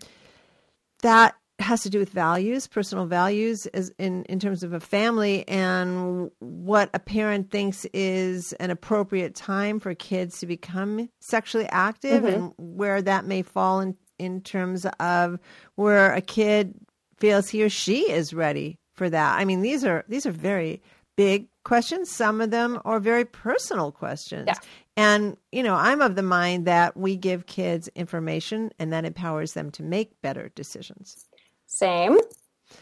that 1.02 1.34
has 1.60 1.82
to 1.82 1.90
do 1.90 1.98
with 1.98 2.10
values, 2.10 2.66
personal 2.66 3.06
values, 3.06 3.66
as 3.66 3.92
in 3.98 4.24
in 4.24 4.40
terms 4.40 4.62
of 4.62 4.72
a 4.72 4.80
family, 4.80 5.46
and 5.48 6.30
what 6.38 6.90
a 6.94 6.98
parent 6.98 7.50
thinks 7.50 7.86
is 7.92 8.52
an 8.54 8.70
appropriate 8.70 9.34
time 9.34 9.78
for 9.78 9.94
kids 9.94 10.40
to 10.40 10.46
become 10.46 11.08
sexually 11.20 11.66
active, 11.66 12.22
mm-hmm. 12.22 12.34
and 12.34 12.54
where 12.56 13.02
that 13.02 13.24
may 13.24 13.42
fall 13.42 13.80
in 13.80 13.96
in 14.18 14.40
terms 14.40 14.86
of 14.98 15.38
where 15.76 16.12
a 16.12 16.20
kid 16.20 16.74
feels 17.18 17.48
he 17.48 17.62
or 17.62 17.70
she 17.70 18.10
is 18.10 18.34
ready 18.34 18.78
for 18.94 19.08
that. 19.08 19.38
I 19.38 19.44
mean, 19.44 19.62
these 19.62 19.84
are 19.84 20.04
these 20.08 20.26
are 20.26 20.32
very 20.32 20.82
big 21.16 21.48
questions. 21.64 22.10
Some 22.10 22.40
of 22.40 22.50
them 22.50 22.80
are 22.84 23.00
very 23.00 23.24
personal 23.24 23.92
questions. 23.92 24.46
Yeah. 24.46 24.54
And, 24.96 25.36
you 25.52 25.62
know, 25.62 25.74
I'm 25.74 26.02
of 26.02 26.14
the 26.14 26.22
mind 26.22 26.66
that 26.66 26.96
we 26.96 27.16
give 27.16 27.46
kids 27.46 27.88
information 27.94 28.70
and 28.78 28.92
that 28.92 29.04
empowers 29.04 29.52
them 29.52 29.70
to 29.72 29.82
make 29.82 30.20
better 30.20 30.50
decisions. 30.54 31.26
Same. 31.70 32.18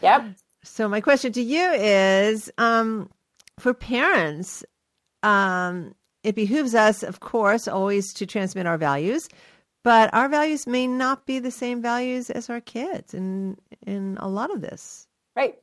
Yep. 0.01 0.35
So 0.63 0.89
my 0.89 0.99
question 0.99 1.31
to 1.33 1.41
you 1.41 1.71
is 1.71 2.51
um, 2.57 3.09
for 3.59 3.73
parents, 3.73 4.65
um, 5.23 5.93
it 6.23 6.35
behooves 6.35 6.73
us, 6.75 7.03
of 7.03 7.19
course, 7.19 7.67
always 7.67 8.11
to 8.15 8.25
transmit 8.25 8.65
our 8.65 8.77
values, 8.77 9.29
but 9.83 10.13
our 10.13 10.27
values 10.27 10.67
may 10.67 10.87
not 10.87 11.25
be 11.25 11.39
the 11.39 11.51
same 11.51 11.81
values 11.81 12.29
as 12.29 12.49
our 12.49 12.59
kids 12.59 13.13
in 13.13 13.57
in 13.85 14.17
a 14.19 14.27
lot 14.27 14.51
of 14.51 14.61
this. 14.61 15.07
Right. 15.35 15.59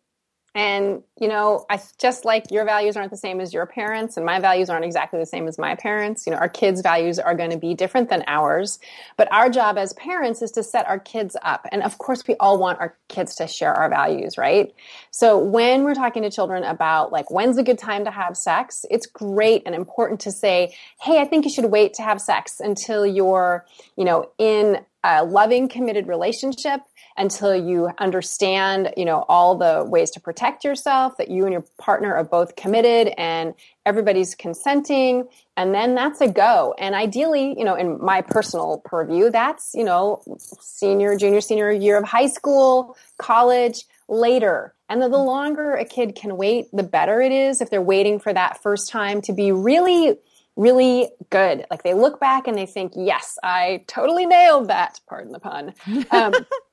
And, 0.57 1.03
you 1.21 1.29
know, 1.29 1.67
I 1.69 1.79
just 1.99 2.25
like 2.25 2.51
your 2.51 2.65
values 2.65 2.97
aren't 2.97 3.11
the 3.11 3.17
same 3.19 3.41
as 3.41 3.53
your 3.53 3.67
parents, 3.67 4.17
and 4.17 4.25
my 4.25 4.41
values 4.41 4.71
aren't 4.71 4.87
exactly 4.87 5.21
the 5.21 5.27
same 5.27 5.47
as 5.49 5.59
my 5.59 5.75
parents. 5.75 6.27
You 6.27 6.33
know, 6.33 6.39
our 6.39 6.49
kids' 6.49 6.81
values 6.81 7.19
are 7.19 7.35
going 7.35 7.51
to 7.51 7.59
be 7.59 7.75
different 7.75 8.09
than 8.09 8.25
ours. 8.27 8.79
But 9.19 9.31
our 9.31 9.51
job 9.51 9.77
as 9.77 9.93
parents 9.93 10.41
is 10.41 10.51
to 10.53 10.63
set 10.63 10.89
our 10.89 10.99
kids 10.99 11.37
up. 11.43 11.67
And 11.71 11.83
of 11.83 11.99
course, 11.99 12.27
we 12.27 12.37
all 12.41 12.57
want 12.57 12.81
our 12.81 12.97
kids 13.09 13.35
to 13.35 13.47
share 13.47 13.75
our 13.75 13.91
values, 13.91 14.39
right? 14.39 14.75
So 15.11 15.37
when 15.37 15.85
we're 15.85 15.95
talking 15.95 16.23
to 16.23 16.31
children 16.31 16.65
about 16.65 17.13
like 17.13 17.31
when's 17.31 17.59
a 17.59 17.63
good 17.63 17.79
time 17.79 18.07
to 18.07 18.11
have 18.11 18.35
sex, 18.35 18.87
it's 18.91 19.07
great 19.07 19.63
and 19.67 19.75
important 19.75 20.21
to 20.21 20.33
say, 20.33 20.75
hey, 21.03 21.21
I 21.21 21.27
think 21.27 21.45
you 21.45 21.51
should 21.51 21.67
wait 21.67 21.93
to 21.95 22.03
have 22.03 22.19
sex 22.19 22.61
until 22.61 23.05
you're, 23.05 23.67
you 23.99 24.07
know, 24.07 24.31
in 24.39 24.79
a 25.05 25.23
loving, 25.23 25.69
committed 25.69 26.09
relationship 26.09 26.81
until 27.19 27.55
you 27.55 27.91
understand, 27.99 28.93
you 28.97 29.05
know, 29.05 29.25
all 29.29 29.57
the 29.57 29.85
ways 29.85 30.11
to 30.13 30.21
protect 30.21 30.65
yourself, 30.65 31.17
that 31.17 31.31
you 31.31 31.45
and 31.45 31.53
your 31.53 31.65
partner 31.79 32.15
are 32.15 32.25
both 32.25 32.57
committed 32.57 33.13
and 33.17 33.55
everybody's 33.85 34.35
consenting. 34.35 35.27
And 35.57 35.75
then 35.75 35.95
that's 35.95 36.21
a 36.21 36.29
go. 36.29 36.75
And 36.79 36.95
ideally, 36.95 37.59
you 37.59 37.65
know, 37.65 37.75
in 37.75 38.03
my 38.05 38.21
personal 38.23 38.83
purview, 38.85 39.31
that's, 39.31 39.73
you 39.75 39.85
know, 39.85 40.23
senior, 40.61 41.17
junior, 41.17 41.41
senior 41.41 41.71
year 41.73 41.99
of 41.99 42.05
high 42.05 42.29
school, 42.29 42.97
college, 43.19 43.85
later. 44.09 44.75
And 44.89 45.03
the, 45.03 45.09
the 45.09 45.19
longer 45.19 45.75
a 45.75 45.85
kid 45.85 46.15
can 46.15 46.37
wait, 46.37 46.67
the 46.73 46.83
better 46.83 47.21
it 47.21 47.33
is 47.33 47.61
if 47.61 47.71
they're 47.71 47.83
waiting 47.83 48.21
for 48.21 48.33
that 48.33 48.63
first 48.63 48.89
time 48.89 49.21
to 49.23 49.33
be 49.33 49.53
really 49.53 50.17
really 50.57 51.11
good. 51.31 51.67
Like 51.71 51.83
they 51.83 51.95
look 51.95 52.19
back 52.19 52.49
and 52.49 52.57
they 52.57 52.67
think, 52.67 52.95
yes, 52.97 53.39
I 53.43 53.85
totally 53.87 54.27
nailed 54.27 54.69
that. 54.69 54.99
Pardon 55.07 55.33
the 55.33 55.39
pun. 55.39 55.75
Um, 56.11 56.33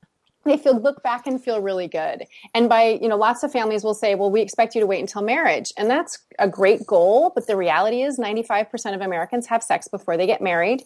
they 0.44 0.56
feel 0.56 0.78
look 0.78 1.02
back 1.02 1.26
and 1.26 1.42
feel 1.42 1.60
really 1.60 1.88
good. 1.88 2.24
And 2.54 2.68
by 2.68 2.98
you 3.00 3.08
know 3.08 3.16
lots 3.16 3.42
of 3.42 3.52
families 3.52 3.84
will 3.84 3.94
say 3.94 4.14
well 4.14 4.30
we 4.30 4.40
expect 4.40 4.74
you 4.74 4.80
to 4.80 4.86
wait 4.86 5.00
until 5.00 5.22
marriage. 5.22 5.72
And 5.76 5.90
that's 5.90 6.18
a 6.38 6.48
great 6.48 6.86
goal 6.86 7.32
but 7.34 7.46
the 7.46 7.56
reality 7.56 8.02
is 8.02 8.18
95% 8.18 8.94
of 8.94 9.00
americans 9.00 9.46
have 9.46 9.62
sex 9.62 9.88
before 9.88 10.16
they 10.16 10.26
get 10.26 10.40
married. 10.40 10.82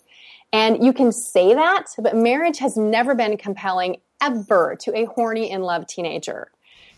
And 0.52 0.82
you 0.84 0.92
can 0.92 1.12
say 1.12 1.54
that 1.54 1.86
but 1.98 2.16
marriage 2.16 2.58
has 2.58 2.76
never 2.76 3.14
been 3.14 3.36
compelling 3.36 3.96
ever 4.20 4.76
to 4.80 4.96
a 4.96 5.04
horny 5.04 5.50
in 5.50 5.62
love 5.62 5.86
teenager 5.86 6.50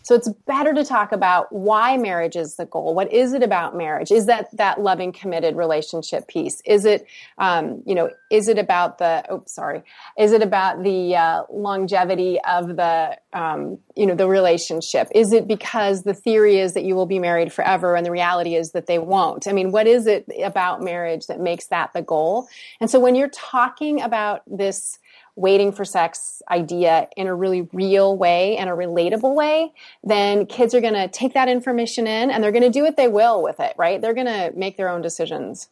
so 0.03 0.15
it's 0.15 0.29
better 0.47 0.73
to 0.73 0.83
talk 0.83 1.11
about 1.11 1.51
why 1.51 1.97
marriage 1.97 2.35
is 2.35 2.55
the 2.55 2.65
goal. 2.65 2.93
What 2.95 3.11
is 3.11 3.33
it 3.33 3.43
about 3.43 3.75
marriage? 3.75 4.11
Is 4.11 4.25
that 4.25 4.49
that 4.57 4.81
loving, 4.81 5.11
committed 5.11 5.55
relationship 5.55 6.27
piece? 6.27 6.61
Is 6.65 6.85
it, 6.85 7.05
um, 7.37 7.83
you 7.85 7.95
know, 7.95 8.09
is 8.29 8.47
it 8.47 8.57
about 8.57 8.97
the? 8.97 9.23
Oh, 9.29 9.43
sorry. 9.45 9.83
Is 10.17 10.31
it 10.31 10.41
about 10.41 10.83
the 10.83 11.15
uh, 11.15 11.43
longevity 11.51 12.39
of 12.41 12.75
the, 12.75 13.17
um, 13.33 13.77
you 13.95 14.05
know, 14.05 14.15
the 14.15 14.27
relationship? 14.27 15.07
Is 15.13 15.33
it 15.33 15.47
because 15.47 16.03
the 16.03 16.13
theory 16.13 16.59
is 16.59 16.73
that 16.73 16.83
you 16.83 16.95
will 16.95 17.05
be 17.05 17.19
married 17.19 17.53
forever, 17.53 17.95
and 17.95 18.05
the 18.05 18.11
reality 18.11 18.55
is 18.55 18.71
that 18.71 18.87
they 18.87 18.99
won't? 18.99 19.47
I 19.47 19.51
mean, 19.51 19.71
what 19.71 19.87
is 19.87 20.07
it 20.07 20.25
about 20.43 20.81
marriage 20.81 21.27
that 21.27 21.39
makes 21.39 21.67
that 21.67 21.93
the 21.93 22.01
goal? 22.01 22.47
And 22.79 22.89
so 22.89 22.99
when 22.99 23.15
you're 23.15 23.29
talking 23.29 24.01
about 24.01 24.41
this 24.47 24.97
waiting 25.35 25.71
for 25.71 25.85
sex 25.85 26.41
idea 26.49 27.07
in 27.15 27.27
a 27.27 27.35
really 27.35 27.67
real 27.73 28.17
way 28.17 28.57
and 28.57 28.69
a 28.69 28.73
relatable 28.73 29.33
way, 29.35 29.71
then 30.03 30.45
kids 30.45 30.73
are 30.73 30.81
going 30.81 30.93
to 30.93 31.07
take 31.07 31.33
that 31.33 31.47
information 31.47 32.07
in 32.07 32.29
and 32.29 32.43
they're 32.43 32.51
going 32.51 32.63
to 32.63 32.69
do 32.69 32.83
what 32.83 32.97
they 32.97 33.07
will 33.07 33.41
with 33.41 33.59
it, 33.59 33.73
right? 33.77 34.01
They're 34.01 34.13
going 34.13 34.27
to 34.27 34.51
make 34.55 34.77
their 34.77 34.89
own 34.89 35.01
decisions. 35.01 35.69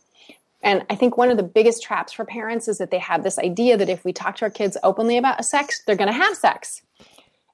And 0.62 0.86
I 0.90 0.96
think 0.96 1.18
one 1.18 1.32
of 1.32 1.38
the 1.38 1.44
biggest 1.44 1.84
traps 1.84 2.12
for 2.12 2.26
parents 2.26 2.68
is 2.68 2.80
that 2.80 2.92
they 2.92 3.00
have 3.00 3.24
this 3.24 3.40
idea 3.40 3.78
that 3.78 3.90
if 3.90 4.04
we 4.04 4.12
talk 4.12 4.36
to 4.38 4.46
our 4.46 4.52
kids 4.52 4.78
openly 4.84 5.18
about 5.18 5.44
sex, 5.46 5.82
they're 5.86 5.96
going 5.96 6.12
to 6.12 6.14
have 6.14 6.36
sex. 6.36 6.82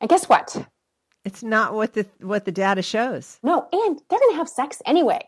And 0.01 0.09
guess 0.09 0.27
what? 0.27 0.55
It's 1.23 1.43
not 1.43 1.73
what 1.73 1.93
the 1.93 2.05
what 2.19 2.45
the 2.45 2.51
data 2.51 2.83
shows. 2.83 3.39
No, 3.41 3.67
and 3.71 3.99
they're 4.09 4.19
going 4.19 4.31
to 4.31 4.37
have 4.37 4.49
sex 4.49 4.81
anyway. 4.85 5.27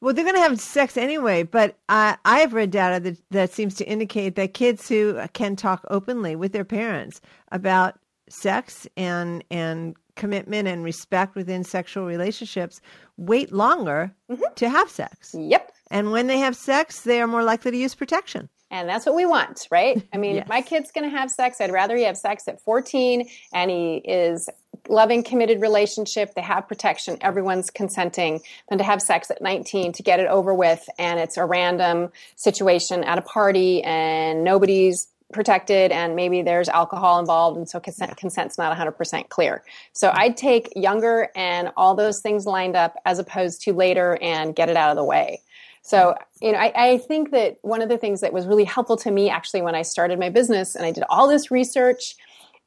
Well, 0.00 0.12
they're 0.12 0.24
going 0.24 0.36
to 0.36 0.42
have 0.42 0.60
sex 0.60 0.96
anyway, 0.96 1.42
but 1.42 1.76
I, 1.88 2.16
I've 2.24 2.52
read 2.52 2.70
data 2.70 3.00
that, 3.00 3.16
that 3.30 3.52
seems 3.52 3.74
to 3.76 3.84
indicate 3.86 4.34
that 4.36 4.54
kids 4.54 4.88
who 4.88 5.18
can 5.32 5.56
talk 5.56 5.84
openly 5.90 6.36
with 6.36 6.52
their 6.52 6.64
parents 6.64 7.20
about 7.50 7.98
sex 8.28 8.88
and 8.96 9.44
and 9.50 9.94
commitment 10.16 10.66
and 10.66 10.82
respect 10.82 11.36
within 11.36 11.62
sexual 11.62 12.06
relationships 12.06 12.80
wait 13.18 13.52
longer 13.52 14.12
mm-hmm. 14.30 14.42
to 14.54 14.68
have 14.68 14.90
sex. 14.90 15.34
Yep. 15.38 15.72
And 15.90 16.10
when 16.10 16.26
they 16.26 16.38
have 16.38 16.56
sex, 16.56 17.02
they 17.02 17.20
are 17.20 17.26
more 17.26 17.44
likely 17.44 17.70
to 17.70 17.76
use 17.76 17.94
protection. 17.94 18.48
And 18.70 18.88
that's 18.88 19.06
what 19.06 19.14
we 19.14 19.26
want, 19.26 19.68
right? 19.70 20.02
I 20.12 20.16
mean, 20.16 20.36
yes. 20.36 20.48
my 20.48 20.60
kid's 20.60 20.90
going 20.90 21.08
to 21.08 21.16
have 21.16 21.30
sex. 21.30 21.60
I'd 21.60 21.70
rather 21.70 21.96
he 21.96 22.02
have 22.02 22.16
sex 22.16 22.48
at 22.48 22.60
14 22.62 23.28
and 23.52 23.70
he 23.70 23.96
is 23.98 24.48
loving, 24.88 25.22
committed 25.22 25.60
relationship. 25.60 26.34
They 26.34 26.42
have 26.42 26.68
protection. 26.68 27.18
Everyone's 27.20 27.70
consenting 27.70 28.40
than 28.68 28.78
to 28.78 28.84
have 28.84 29.02
sex 29.02 29.30
at 29.30 29.42
19 29.42 29.92
to 29.92 30.02
get 30.02 30.20
it 30.20 30.28
over 30.28 30.54
with. 30.54 30.88
And 30.98 31.20
it's 31.20 31.36
a 31.36 31.44
random 31.44 32.10
situation 32.36 33.04
at 33.04 33.18
a 33.18 33.22
party 33.22 33.82
and 33.82 34.44
nobody's 34.44 35.08
protected 35.32 35.90
and 35.90 36.14
maybe 36.14 36.42
there's 36.42 36.68
alcohol 36.68 37.18
involved 37.18 37.56
and 37.56 37.68
so 37.68 37.80
consent, 37.80 38.16
consent's 38.16 38.56
not 38.58 38.76
100% 38.76 39.28
clear 39.28 39.64
so 39.92 40.12
i'd 40.14 40.36
take 40.36 40.72
younger 40.76 41.30
and 41.34 41.72
all 41.76 41.96
those 41.96 42.20
things 42.20 42.46
lined 42.46 42.76
up 42.76 42.94
as 43.04 43.18
opposed 43.18 43.60
to 43.60 43.72
later 43.72 44.16
and 44.22 44.54
get 44.54 44.68
it 44.68 44.76
out 44.76 44.90
of 44.90 44.96
the 44.96 45.02
way 45.02 45.40
so, 45.86 46.16
you 46.42 46.50
know, 46.50 46.58
I, 46.58 46.72
I, 46.74 46.98
think 46.98 47.30
that 47.30 47.58
one 47.62 47.80
of 47.80 47.88
the 47.88 47.96
things 47.96 48.20
that 48.22 48.32
was 48.32 48.44
really 48.44 48.64
helpful 48.64 48.96
to 48.96 49.10
me 49.12 49.30
actually 49.30 49.62
when 49.62 49.76
I 49.76 49.82
started 49.82 50.18
my 50.18 50.30
business 50.30 50.74
and 50.74 50.84
I 50.84 50.90
did 50.90 51.04
all 51.08 51.28
this 51.28 51.52
research 51.52 52.16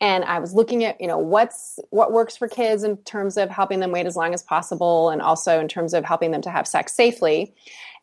and 0.01 0.23
I 0.23 0.39
was 0.39 0.53
looking 0.53 0.83
at, 0.83 0.99
you 1.01 1.07
know, 1.07 1.17
what's 1.17 1.79
what 1.89 2.11
works 2.11 2.37
for 2.37 2.47
kids 2.47 2.83
in 2.83 2.97
terms 2.97 3.37
of 3.37 3.49
helping 3.49 3.79
them 3.79 3.91
wait 3.91 4.05
as 4.05 4.15
long 4.15 4.33
as 4.33 4.43
possible 4.43 5.09
and 5.09 5.21
also 5.21 5.59
in 5.59 5.67
terms 5.67 5.93
of 5.93 6.05
helping 6.05 6.31
them 6.31 6.41
to 6.41 6.49
have 6.49 6.67
sex 6.67 6.93
safely. 6.93 7.53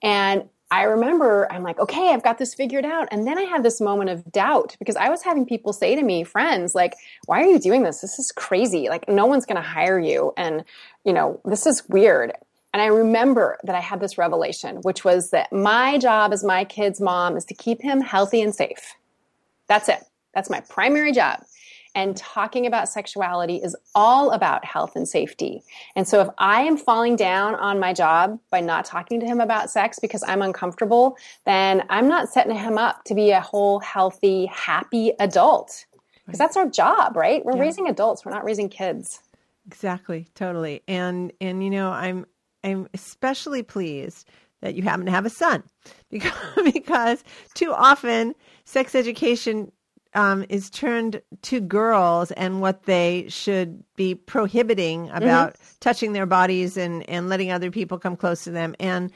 And 0.03 0.49
I 0.71 0.83
remember 0.83 1.51
I'm 1.53 1.63
like, 1.63 1.79
okay, 1.79 2.13
I've 2.13 2.25
got 2.25 2.39
this 2.39 2.55
figured 2.55 2.85
out. 2.85 3.09
And 3.13 3.27
then 3.27 3.39
I 3.39 3.43
had 3.43 3.63
this 3.63 3.81
moment 3.81 4.11
of 4.11 4.31
doubt 4.33 4.77
because 4.79 4.97
I 4.97 5.09
was 5.09 5.23
having 5.23 5.47
people 5.47 5.73
say 5.73 5.95
to 5.95 6.03
me, 6.03 6.25
friends, 6.25 6.75
like, 6.75 6.95
why 7.27 7.41
are 7.43 7.47
you 7.47 7.61
doing 7.61 7.85
this? 7.85 8.01
This 8.01 8.19
is 8.19 8.33
crazy. 8.33 8.89
Like, 8.89 9.09
no 9.09 9.27
one's 9.27 9.47
going 9.47 9.63
to 9.63 9.67
hire 9.67 9.99
you. 9.99 10.33
And, 10.37 10.65
you 11.05 11.13
know, 11.13 11.41
this 11.45 11.67
is 11.67 11.89
weird. 11.89 12.33
And 12.73 12.83
I 12.83 12.87
remember 12.87 13.59
that 13.63 13.77
I 13.77 13.81
had 13.81 14.01
this 14.01 14.19
revelation, 14.19 14.79
which 14.83 15.05
was 15.05 15.31
that 15.31 15.53
my 15.53 15.99
job 15.99 16.33
as 16.33 16.43
my 16.43 16.65
kid's 16.65 17.01
mom 17.01 17.37
is 17.37 17.45
to 17.47 17.55
keep 17.55 17.81
him 17.81 18.01
healthy 18.01 18.43
and 18.43 18.55
safe. 18.55 18.97
That's 19.69 19.89
it. 19.89 20.05
That's 20.35 20.51
my 20.51 20.61
primary 20.61 21.13
job. 21.13 21.45
And 21.97 22.17
talking 22.17 22.67
about 22.67 22.89
sexuality 22.89 23.57
is 23.57 23.75
all 23.95 24.31
about 24.31 24.65
health 24.65 24.95
and 24.95 25.09
safety. 25.09 25.63
And 25.97 26.07
so 26.07 26.21
if 26.21 26.29
I 26.39 26.61
am 26.61 26.77
falling 26.77 27.17
down 27.17 27.55
on 27.55 27.81
my 27.81 27.93
job 27.93 28.39
by 28.51 28.61
not 28.61 28.85
talking 28.85 29.19
to 29.19 29.27
him 29.27 29.41
about 29.41 29.71
sex 29.71 29.99
because 29.99 30.23
I'm 30.29 30.43
uncomfortable, 30.43 31.17
then 31.47 31.85
I'm 31.89 32.07
not 32.07 32.29
setting 32.29 32.55
him 32.55 32.77
up 32.77 33.03
to 33.05 33.15
be 33.15 33.31
a 33.31 33.41
whole, 33.41 33.81
healthy, 33.81 34.47
happy 34.47 35.13
adult. 35.19 35.87
Because 36.27 36.39
that's 36.39 36.57
our 36.57 36.69
job, 36.69 37.17
right? 37.17 37.45
We're 37.45 37.57
yeah. 37.57 37.63
raising 37.63 37.89
adults, 37.89 38.25
we're 38.25 38.33
not 38.33 38.45
raising 38.45 38.69
kids. 38.69 39.21
Exactly, 39.67 40.29
totally. 40.35 40.83
And 40.87 41.33
and 41.41 41.65
you 41.65 41.71
know, 41.71 41.91
I'm 41.91 42.27
I'm 42.63 42.89
especially 42.95 43.63
pleased 43.63 44.29
that 44.61 44.75
you 44.75 44.83
happen 44.83 45.07
to 45.07 45.13
have 45.13 45.27
a 45.27 45.31
son 45.31 45.63
because, 46.11 46.33
because 46.73 47.25
too 47.55 47.73
often 47.73 48.35
sex 48.65 48.95
education 48.95 49.71
um, 50.17 50.45
is 50.49 50.71
turned 50.71 51.21
to 51.43 51.61
girls 51.61 52.33
and 52.33 52.61
what 52.61 52.85
they 52.85 53.27
should 53.29 53.85
be 53.95 54.15
prohibiting 54.15 55.11
about 55.11 55.55
mm-hmm. 55.55 55.65
touching 55.81 56.15
their 56.15 56.27
bodies 56.27 56.77
and, 56.77 57.09
and 57.09 57.29
letting 57.29 57.53
other 57.53 57.71
people 57.71 57.99
come 57.99 58.17
close 58.17 58.43
to 58.45 58.51
them. 58.51 58.75
And 58.81 59.13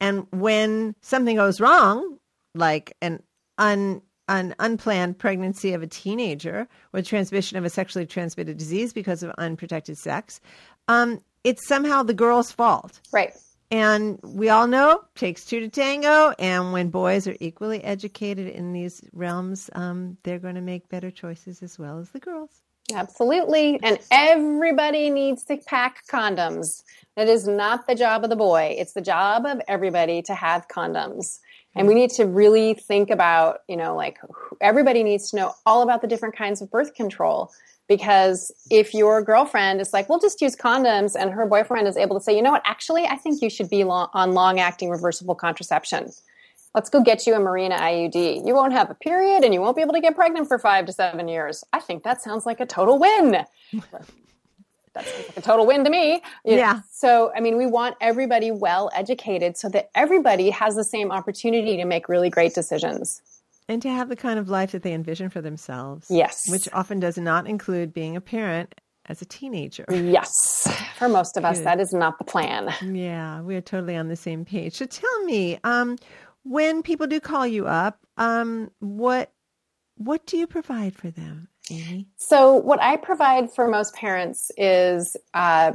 and 0.00 0.26
when 0.30 0.94
something 1.02 1.36
goes 1.36 1.60
wrong, 1.60 2.18
like 2.54 2.96
an 3.02 3.22
un 3.58 4.00
an 4.28 4.54
unplanned 4.58 5.18
pregnancy 5.18 5.74
of 5.74 5.82
a 5.82 5.86
teenager 5.86 6.66
or 6.94 7.02
transmission 7.02 7.58
of 7.58 7.64
a 7.64 7.70
sexually 7.70 8.06
transmitted 8.06 8.56
disease 8.56 8.92
because 8.92 9.22
of 9.22 9.30
unprotected 9.36 9.98
sex, 9.98 10.40
um, 10.88 11.20
it's 11.42 11.66
somehow 11.68 12.02
the 12.02 12.14
girl's 12.14 12.50
fault. 12.50 13.00
Right. 13.12 13.34
And 13.74 14.20
we 14.22 14.50
all 14.50 14.68
know 14.68 15.02
takes 15.16 15.44
two 15.44 15.58
to 15.58 15.68
tango. 15.68 16.32
And 16.38 16.72
when 16.72 16.90
boys 16.90 17.26
are 17.26 17.36
equally 17.40 17.82
educated 17.82 18.46
in 18.46 18.72
these 18.72 19.02
realms, 19.12 19.68
um, 19.72 20.16
they're 20.22 20.38
going 20.38 20.54
to 20.54 20.60
make 20.60 20.88
better 20.88 21.10
choices 21.10 21.60
as 21.60 21.76
well 21.76 21.98
as 21.98 22.10
the 22.10 22.20
girls. 22.20 22.62
Absolutely. 22.94 23.80
And 23.82 23.98
everybody 24.12 25.10
needs 25.10 25.42
to 25.46 25.56
pack 25.56 26.06
condoms. 26.06 26.84
That 27.16 27.26
is 27.26 27.48
not 27.48 27.88
the 27.88 27.96
job 27.96 28.22
of 28.22 28.30
the 28.30 28.36
boy. 28.36 28.76
It's 28.78 28.92
the 28.92 29.00
job 29.00 29.44
of 29.44 29.60
everybody 29.66 30.22
to 30.22 30.34
have 30.36 30.68
condoms. 30.68 31.40
And 31.74 31.88
we 31.88 31.94
need 31.94 32.10
to 32.10 32.26
really 32.26 32.74
think 32.74 33.10
about, 33.10 33.62
you 33.66 33.76
know, 33.76 33.96
like 33.96 34.20
everybody 34.60 35.02
needs 35.02 35.30
to 35.30 35.36
know 35.36 35.54
all 35.66 35.82
about 35.82 36.00
the 36.00 36.06
different 36.06 36.36
kinds 36.36 36.62
of 36.62 36.70
birth 36.70 36.94
control 36.94 37.50
because 37.88 38.52
if 38.70 38.94
your 38.94 39.22
girlfriend 39.22 39.80
is 39.80 39.92
like, 39.92 40.08
we'll 40.08 40.18
just 40.18 40.40
use 40.40 40.56
condoms, 40.56 41.14
and 41.18 41.30
her 41.30 41.46
boyfriend 41.46 41.86
is 41.86 41.96
able 41.96 42.18
to 42.18 42.22
say, 42.22 42.34
you 42.34 42.42
know 42.42 42.52
what, 42.52 42.62
actually, 42.64 43.06
I 43.06 43.16
think 43.16 43.42
you 43.42 43.50
should 43.50 43.68
be 43.68 43.84
long, 43.84 44.08
on 44.14 44.32
long 44.32 44.58
acting 44.58 44.90
reversible 44.90 45.34
contraception. 45.34 46.10
Let's 46.74 46.90
go 46.90 47.02
get 47.02 47.26
you 47.26 47.34
a 47.34 47.38
Mirena 47.38 47.78
IUD. 47.78 48.46
You 48.46 48.54
won't 48.54 48.72
have 48.72 48.90
a 48.90 48.94
period 48.94 49.44
and 49.44 49.54
you 49.54 49.60
won't 49.60 49.76
be 49.76 49.82
able 49.82 49.92
to 49.92 50.00
get 50.00 50.16
pregnant 50.16 50.48
for 50.48 50.58
five 50.58 50.86
to 50.86 50.92
seven 50.92 51.28
years. 51.28 51.62
I 51.72 51.78
think 51.78 52.02
that 52.02 52.20
sounds 52.20 52.46
like 52.46 52.58
a 52.58 52.66
total 52.66 52.98
win. 52.98 53.44
That's 54.94 55.28
like 55.28 55.36
a 55.36 55.40
total 55.40 55.66
win 55.66 55.84
to 55.84 55.90
me. 55.90 56.22
You 56.44 56.52
know, 56.52 56.56
Yeah. 56.56 56.80
So, 56.90 57.32
I 57.36 57.40
mean, 57.40 57.56
we 57.56 57.66
want 57.66 57.96
everybody 58.00 58.50
well 58.50 58.90
educated 58.94 59.56
so 59.56 59.68
that 59.70 59.90
everybody 59.94 60.50
has 60.50 60.76
the 60.76 60.84
same 60.84 61.12
opportunity 61.12 61.76
to 61.76 61.84
make 61.84 62.08
really 62.08 62.30
great 62.30 62.54
decisions. 62.54 63.20
And 63.68 63.80
to 63.82 63.88
have 63.88 64.08
the 64.08 64.16
kind 64.16 64.38
of 64.38 64.48
life 64.48 64.72
that 64.72 64.82
they 64.82 64.92
envision 64.92 65.30
for 65.30 65.40
themselves. 65.40 66.06
Yes. 66.10 66.42
Which 66.48 66.68
often 66.72 67.00
does 67.00 67.16
not 67.16 67.46
include 67.46 67.94
being 67.94 68.14
a 68.14 68.20
parent 68.20 68.74
as 69.06 69.22
a 69.22 69.24
teenager. 69.24 69.84
Yes. 69.90 70.66
For 70.98 71.08
most 71.08 71.36
of 71.36 71.44
us, 71.44 71.58
Good. 71.58 71.66
that 71.66 71.80
is 71.80 71.92
not 71.92 72.18
the 72.18 72.24
plan. 72.24 72.72
Yeah, 72.82 73.40
we're 73.40 73.60
totally 73.60 73.96
on 73.96 74.08
the 74.08 74.16
same 74.16 74.44
page. 74.44 74.74
So 74.74 74.86
tell 74.86 75.24
me, 75.24 75.58
um, 75.64 75.96
when 76.42 76.82
people 76.82 77.06
do 77.06 77.20
call 77.20 77.46
you 77.46 77.66
up, 77.66 77.98
um, 78.16 78.70
what 78.80 79.32
what 79.96 80.26
do 80.26 80.36
you 80.36 80.46
provide 80.46 80.94
for 80.94 81.10
them, 81.10 81.48
Amy? 81.70 82.06
So, 82.16 82.54
what 82.54 82.80
I 82.82 82.96
provide 82.96 83.52
for 83.52 83.68
most 83.68 83.94
parents 83.94 84.50
is 84.56 85.16
uh, 85.32 85.72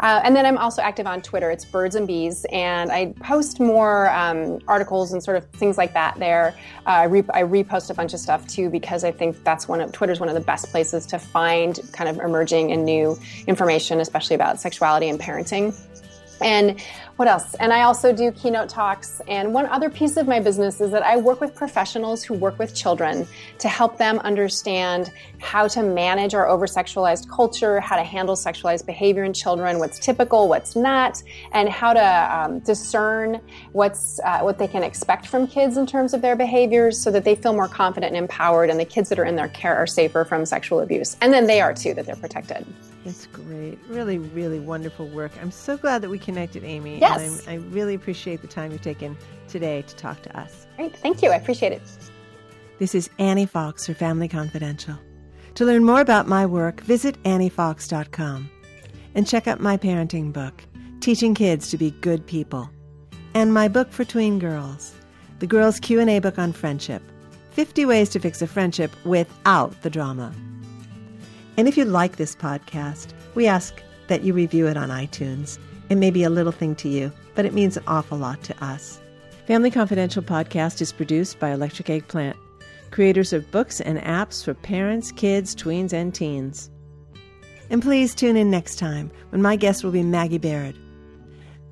Uh, 0.00 0.20
and 0.24 0.34
then 0.34 0.46
I'm 0.46 0.58
also 0.58 0.82
active 0.82 1.06
on 1.06 1.22
Twitter. 1.22 1.50
It's 1.50 1.64
Birds 1.64 1.94
and 1.94 2.06
Bees, 2.06 2.46
and 2.50 2.90
I 2.90 3.14
post 3.20 3.60
more 3.60 4.10
um, 4.10 4.58
articles 4.66 5.12
and 5.12 5.22
sort 5.22 5.36
of 5.36 5.44
things 5.50 5.78
like 5.78 5.92
that 5.94 6.18
there. 6.18 6.54
Uh, 6.86 6.90
I, 6.90 7.04
re- 7.04 7.22
I 7.32 7.42
repost 7.42 7.90
a 7.90 7.94
bunch 7.94 8.14
of 8.14 8.20
stuff 8.20 8.46
too 8.48 8.70
because 8.70 9.04
I 9.04 9.12
think 9.12 9.44
that's 9.44 9.68
one 9.68 9.80
of 9.80 9.92
Twitter's 9.92 10.18
one 10.18 10.28
of 10.28 10.34
the 10.34 10.40
best 10.40 10.70
places 10.70 11.06
to 11.06 11.18
find 11.18 11.78
kind 11.92 12.08
of 12.10 12.18
emerging 12.18 12.72
and 12.72 12.84
new 12.84 13.18
information, 13.46 14.00
especially 14.00 14.34
about 14.34 14.60
sexuality 14.60 15.08
and 15.08 15.20
parenting. 15.20 15.51
And 16.40 16.80
what 17.22 17.28
else? 17.28 17.54
And 17.60 17.72
I 17.72 17.82
also 17.82 18.12
do 18.12 18.32
keynote 18.32 18.68
talks. 18.68 19.22
And 19.28 19.54
one 19.54 19.66
other 19.66 19.88
piece 19.88 20.16
of 20.16 20.26
my 20.26 20.40
business 20.40 20.80
is 20.80 20.90
that 20.90 21.04
I 21.04 21.16
work 21.16 21.40
with 21.40 21.54
professionals 21.54 22.24
who 22.24 22.34
work 22.34 22.58
with 22.58 22.74
children 22.74 23.28
to 23.60 23.68
help 23.68 23.96
them 23.96 24.18
understand 24.18 25.12
how 25.38 25.68
to 25.68 25.84
manage 25.84 26.34
our 26.34 26.48
over 26.48 26.66
sexualized 26.66 27.30
culture, 27.30 27.78
how 27.78 27.94
to 27.94 28.02
handle 28.02 28.34
sexualized 28.34 28.86
behavior 28.86 29.22
in 29.22 29.32
children, 29.32 29.78
what's 29.78 30.00
typical, 30.00 30.48
what's 30.48 30.74
not, 30.74 31.22
and 31.52 31.68
how 31.68 31.92
to 31.92 32.36
um, 32.36 32.58
discern 32.58 33.40
what's 33.70 34.18
uh, 34.24 34.40
what 34.40 34.58
they 34.58 34.66
can 34.66 34.82
expect 34.82 35.28
from 35.28 35.46
kids 35.46 35.76
in 35.76 35.86
terms 35.86 36.14
of 36.14 36.22
their 36.22 36.34
behaviors, 36.34 37.00
so 37.00 37.08
that 37.12 37.22
they 37.22 37.36
feel 37.36 37.52
more 37.52 37.68
confident 37.68 38.16
and 38.16 38.24
empowered, 38.24 38.68
and 38.68 38.80
the 38.80 38.84
kids 38.84 39.08
that 39.08 39.20
are 39.20 39.24
in 39.24 39.36
their 39.36 39.48
care 39.48 39.76
are 39.76 39.86
safer 39.86 40.24
from 40.24 40.44
sexual 40.44 40.80
abuse, 40.80 41.16
and 41.20 41.32
then 41.32 41.46
they 41.46 41.60
are 41.60 41.72
too, 41.72 41.94
that 41.94 42.04
they're 42.04 42.16
protected. 42.16 42.66
It's 43.04 43.26
great. 43.26 43.78
Really, 43.88 44.18
really 44.18 44.60
wonderful 44.60 45.08
work. 45.08 45.32
I'm 45.40 45.50
so 45.50 45.76
glad 45.76 46.02
that 46.02 46.08
we 46.08 46.20
connected, 46.20 46.62
Amy. 46.62 47.00
Yes. 47.20 47.48
I 47.48 47.54
really 47.54 47.94
appreciate 47.94 48.40
the 48.40 48.48
time 48.48 48.72
you've 48.72 48.82
taken 48.82 49.16
today 49.48 49.82
to 49.82 49.96
talk 49.96 50.22
to 50.22 50.38
us. 50.38 50.66
Great, 50.76 50.96
thank 50.96 51.22
you. 51.22 51.30
I 51.30 51.36
appreciate 51.36 51.72
it. 51.72 51.82
This 52.78 52.94
is 52.94 53.10
Annie 53.18 53.46
Fox 53.46 53.86
for 53.86 53.94
Family 53.94 54.28
Confidential. 54.28 54.98
To 55.54 55.64
learn 55.64 55.84
more 55.84 56.00
about 56.00 56.26
my 56.26 56.46
work, 56.46 56.80
visit 56.80 57.22
anniefox.com 57.24 58.50
and 59.14 59.28
check 59.28 59.46
out 59.46 59.60
my 59.60 59.76
parenting 59.76 60.32
book, 60.32 60.64
Teaching 61.00 61.34
Kids 61.34 61.70
to 61.70 61.76
Be 61.76 61.90
Good 62.00 62.26
People, 62.26 62.70
and 63.34 63.52
my 63.52 63.68
book 63.68 63.92
for 63.92 64.04
tween 64.04 64.38
girls, 64.38 64.94
the 65.38 65.46
Girls 65.46 65.78
Q&A 65.78 66.18
book 66.18 66.38
on 66.38 66.52
friendship, 66.52 67.02
50 67.50 67.84
ways 67.84 68.08
to 68.10 68.20
fix 68.20 68.40
a 68.40 68.46
friendship 68.46 68.90
without 69.04 69.82
the 69.82 69.90
drama. 69.90 70.32
And 71.58 71.68
if 71.68 71.76
you 71.76 71.84
like 71.84 72.16
this 72.16 72.34
podcast, 72.34 73.08
we 73.34 73.46
ask 73.46 73.82
that 74.08 74.22
you 74.22 74.32
review 74.32 74.66
it 74.66 74.76
on 74.76 74.88
iTunes. 74.88 75.58
It 75.92 75.96
may 75.96 76.10
be 76.10 76.24
a 76.24 76.30
little 76.30 76.52
thing 76.52 76.74
to 76.76 76.88
you, 76.88 77.12
but 77.34 77.44
it 77.44 77.52
means 77.52 77.76
an 77.76 77.84
awful 77.86 78.16
lot 78.16 78.42
to 78.44 78.64
us. 78.64 78.98
Family 79.46 79.70
Confidential 79.70 80.22
podcast 80.22 80.80
is 80.80 80.90
produced 80.90 81.38
by 81.38 81.50
Electric 81.50 81.90
Eggplant, 81.90 82.34
creators 82.90 83.34
of 83.34 83.50
books 83.50 83.78
and 83.78 83.98
apps 83.98 84.42
for 84.42 84.54
parents, 84.54 85.12
kids, 85.12 85.54
tweens, 85.54 85.92
and 85.92 86.14
teens. 86.14 86.70
And 87.68 87.82
please 87.82 88.14
tune 88.14 88.38
in 88.38 88.50
next 88.50 88.78
time 88.78 89.10
when 89.28 89.42
my 89.42 89.54
guest 89.54 89.84
will 89.84 89.90
be 89.90 90.02
Maggie 90.02 90.38
Baird. 90.38 90.74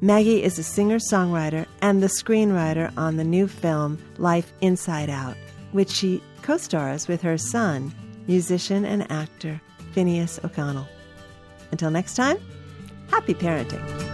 Maggie 0.02 0.42
is 0.42 0.59
a 0.59 0.62
singer 0.62 0.98
songwriter 0.98 1.64
and 1.80 2.02
the 2.02 2.09
screenwriter 2.09 2.92
on 2.98 3.16
the 3.16 3.24
new 3.24 3.48
film 3.48 3.96
Life 4.18 4.52
Inside 4.61 5.09
Out, 5.09 5.38
which 5.72 5.88
she 5.88 6.22
co 6.42 6.59
stars 6.59 7.09
with 7.09 7.22
her 7.22 7.38
son, 7.38 7.90
musician 8.28 8.85
and 8.85 9.11
actor 9.11 9.62
Finneas 9.94 10.44
O'Connell. 10.44 10.87
Until 11.72 11.90
next 11.90 12.16
time, 12.16 12.37
happy 13.11 13.33
parenting. 13.33 14.10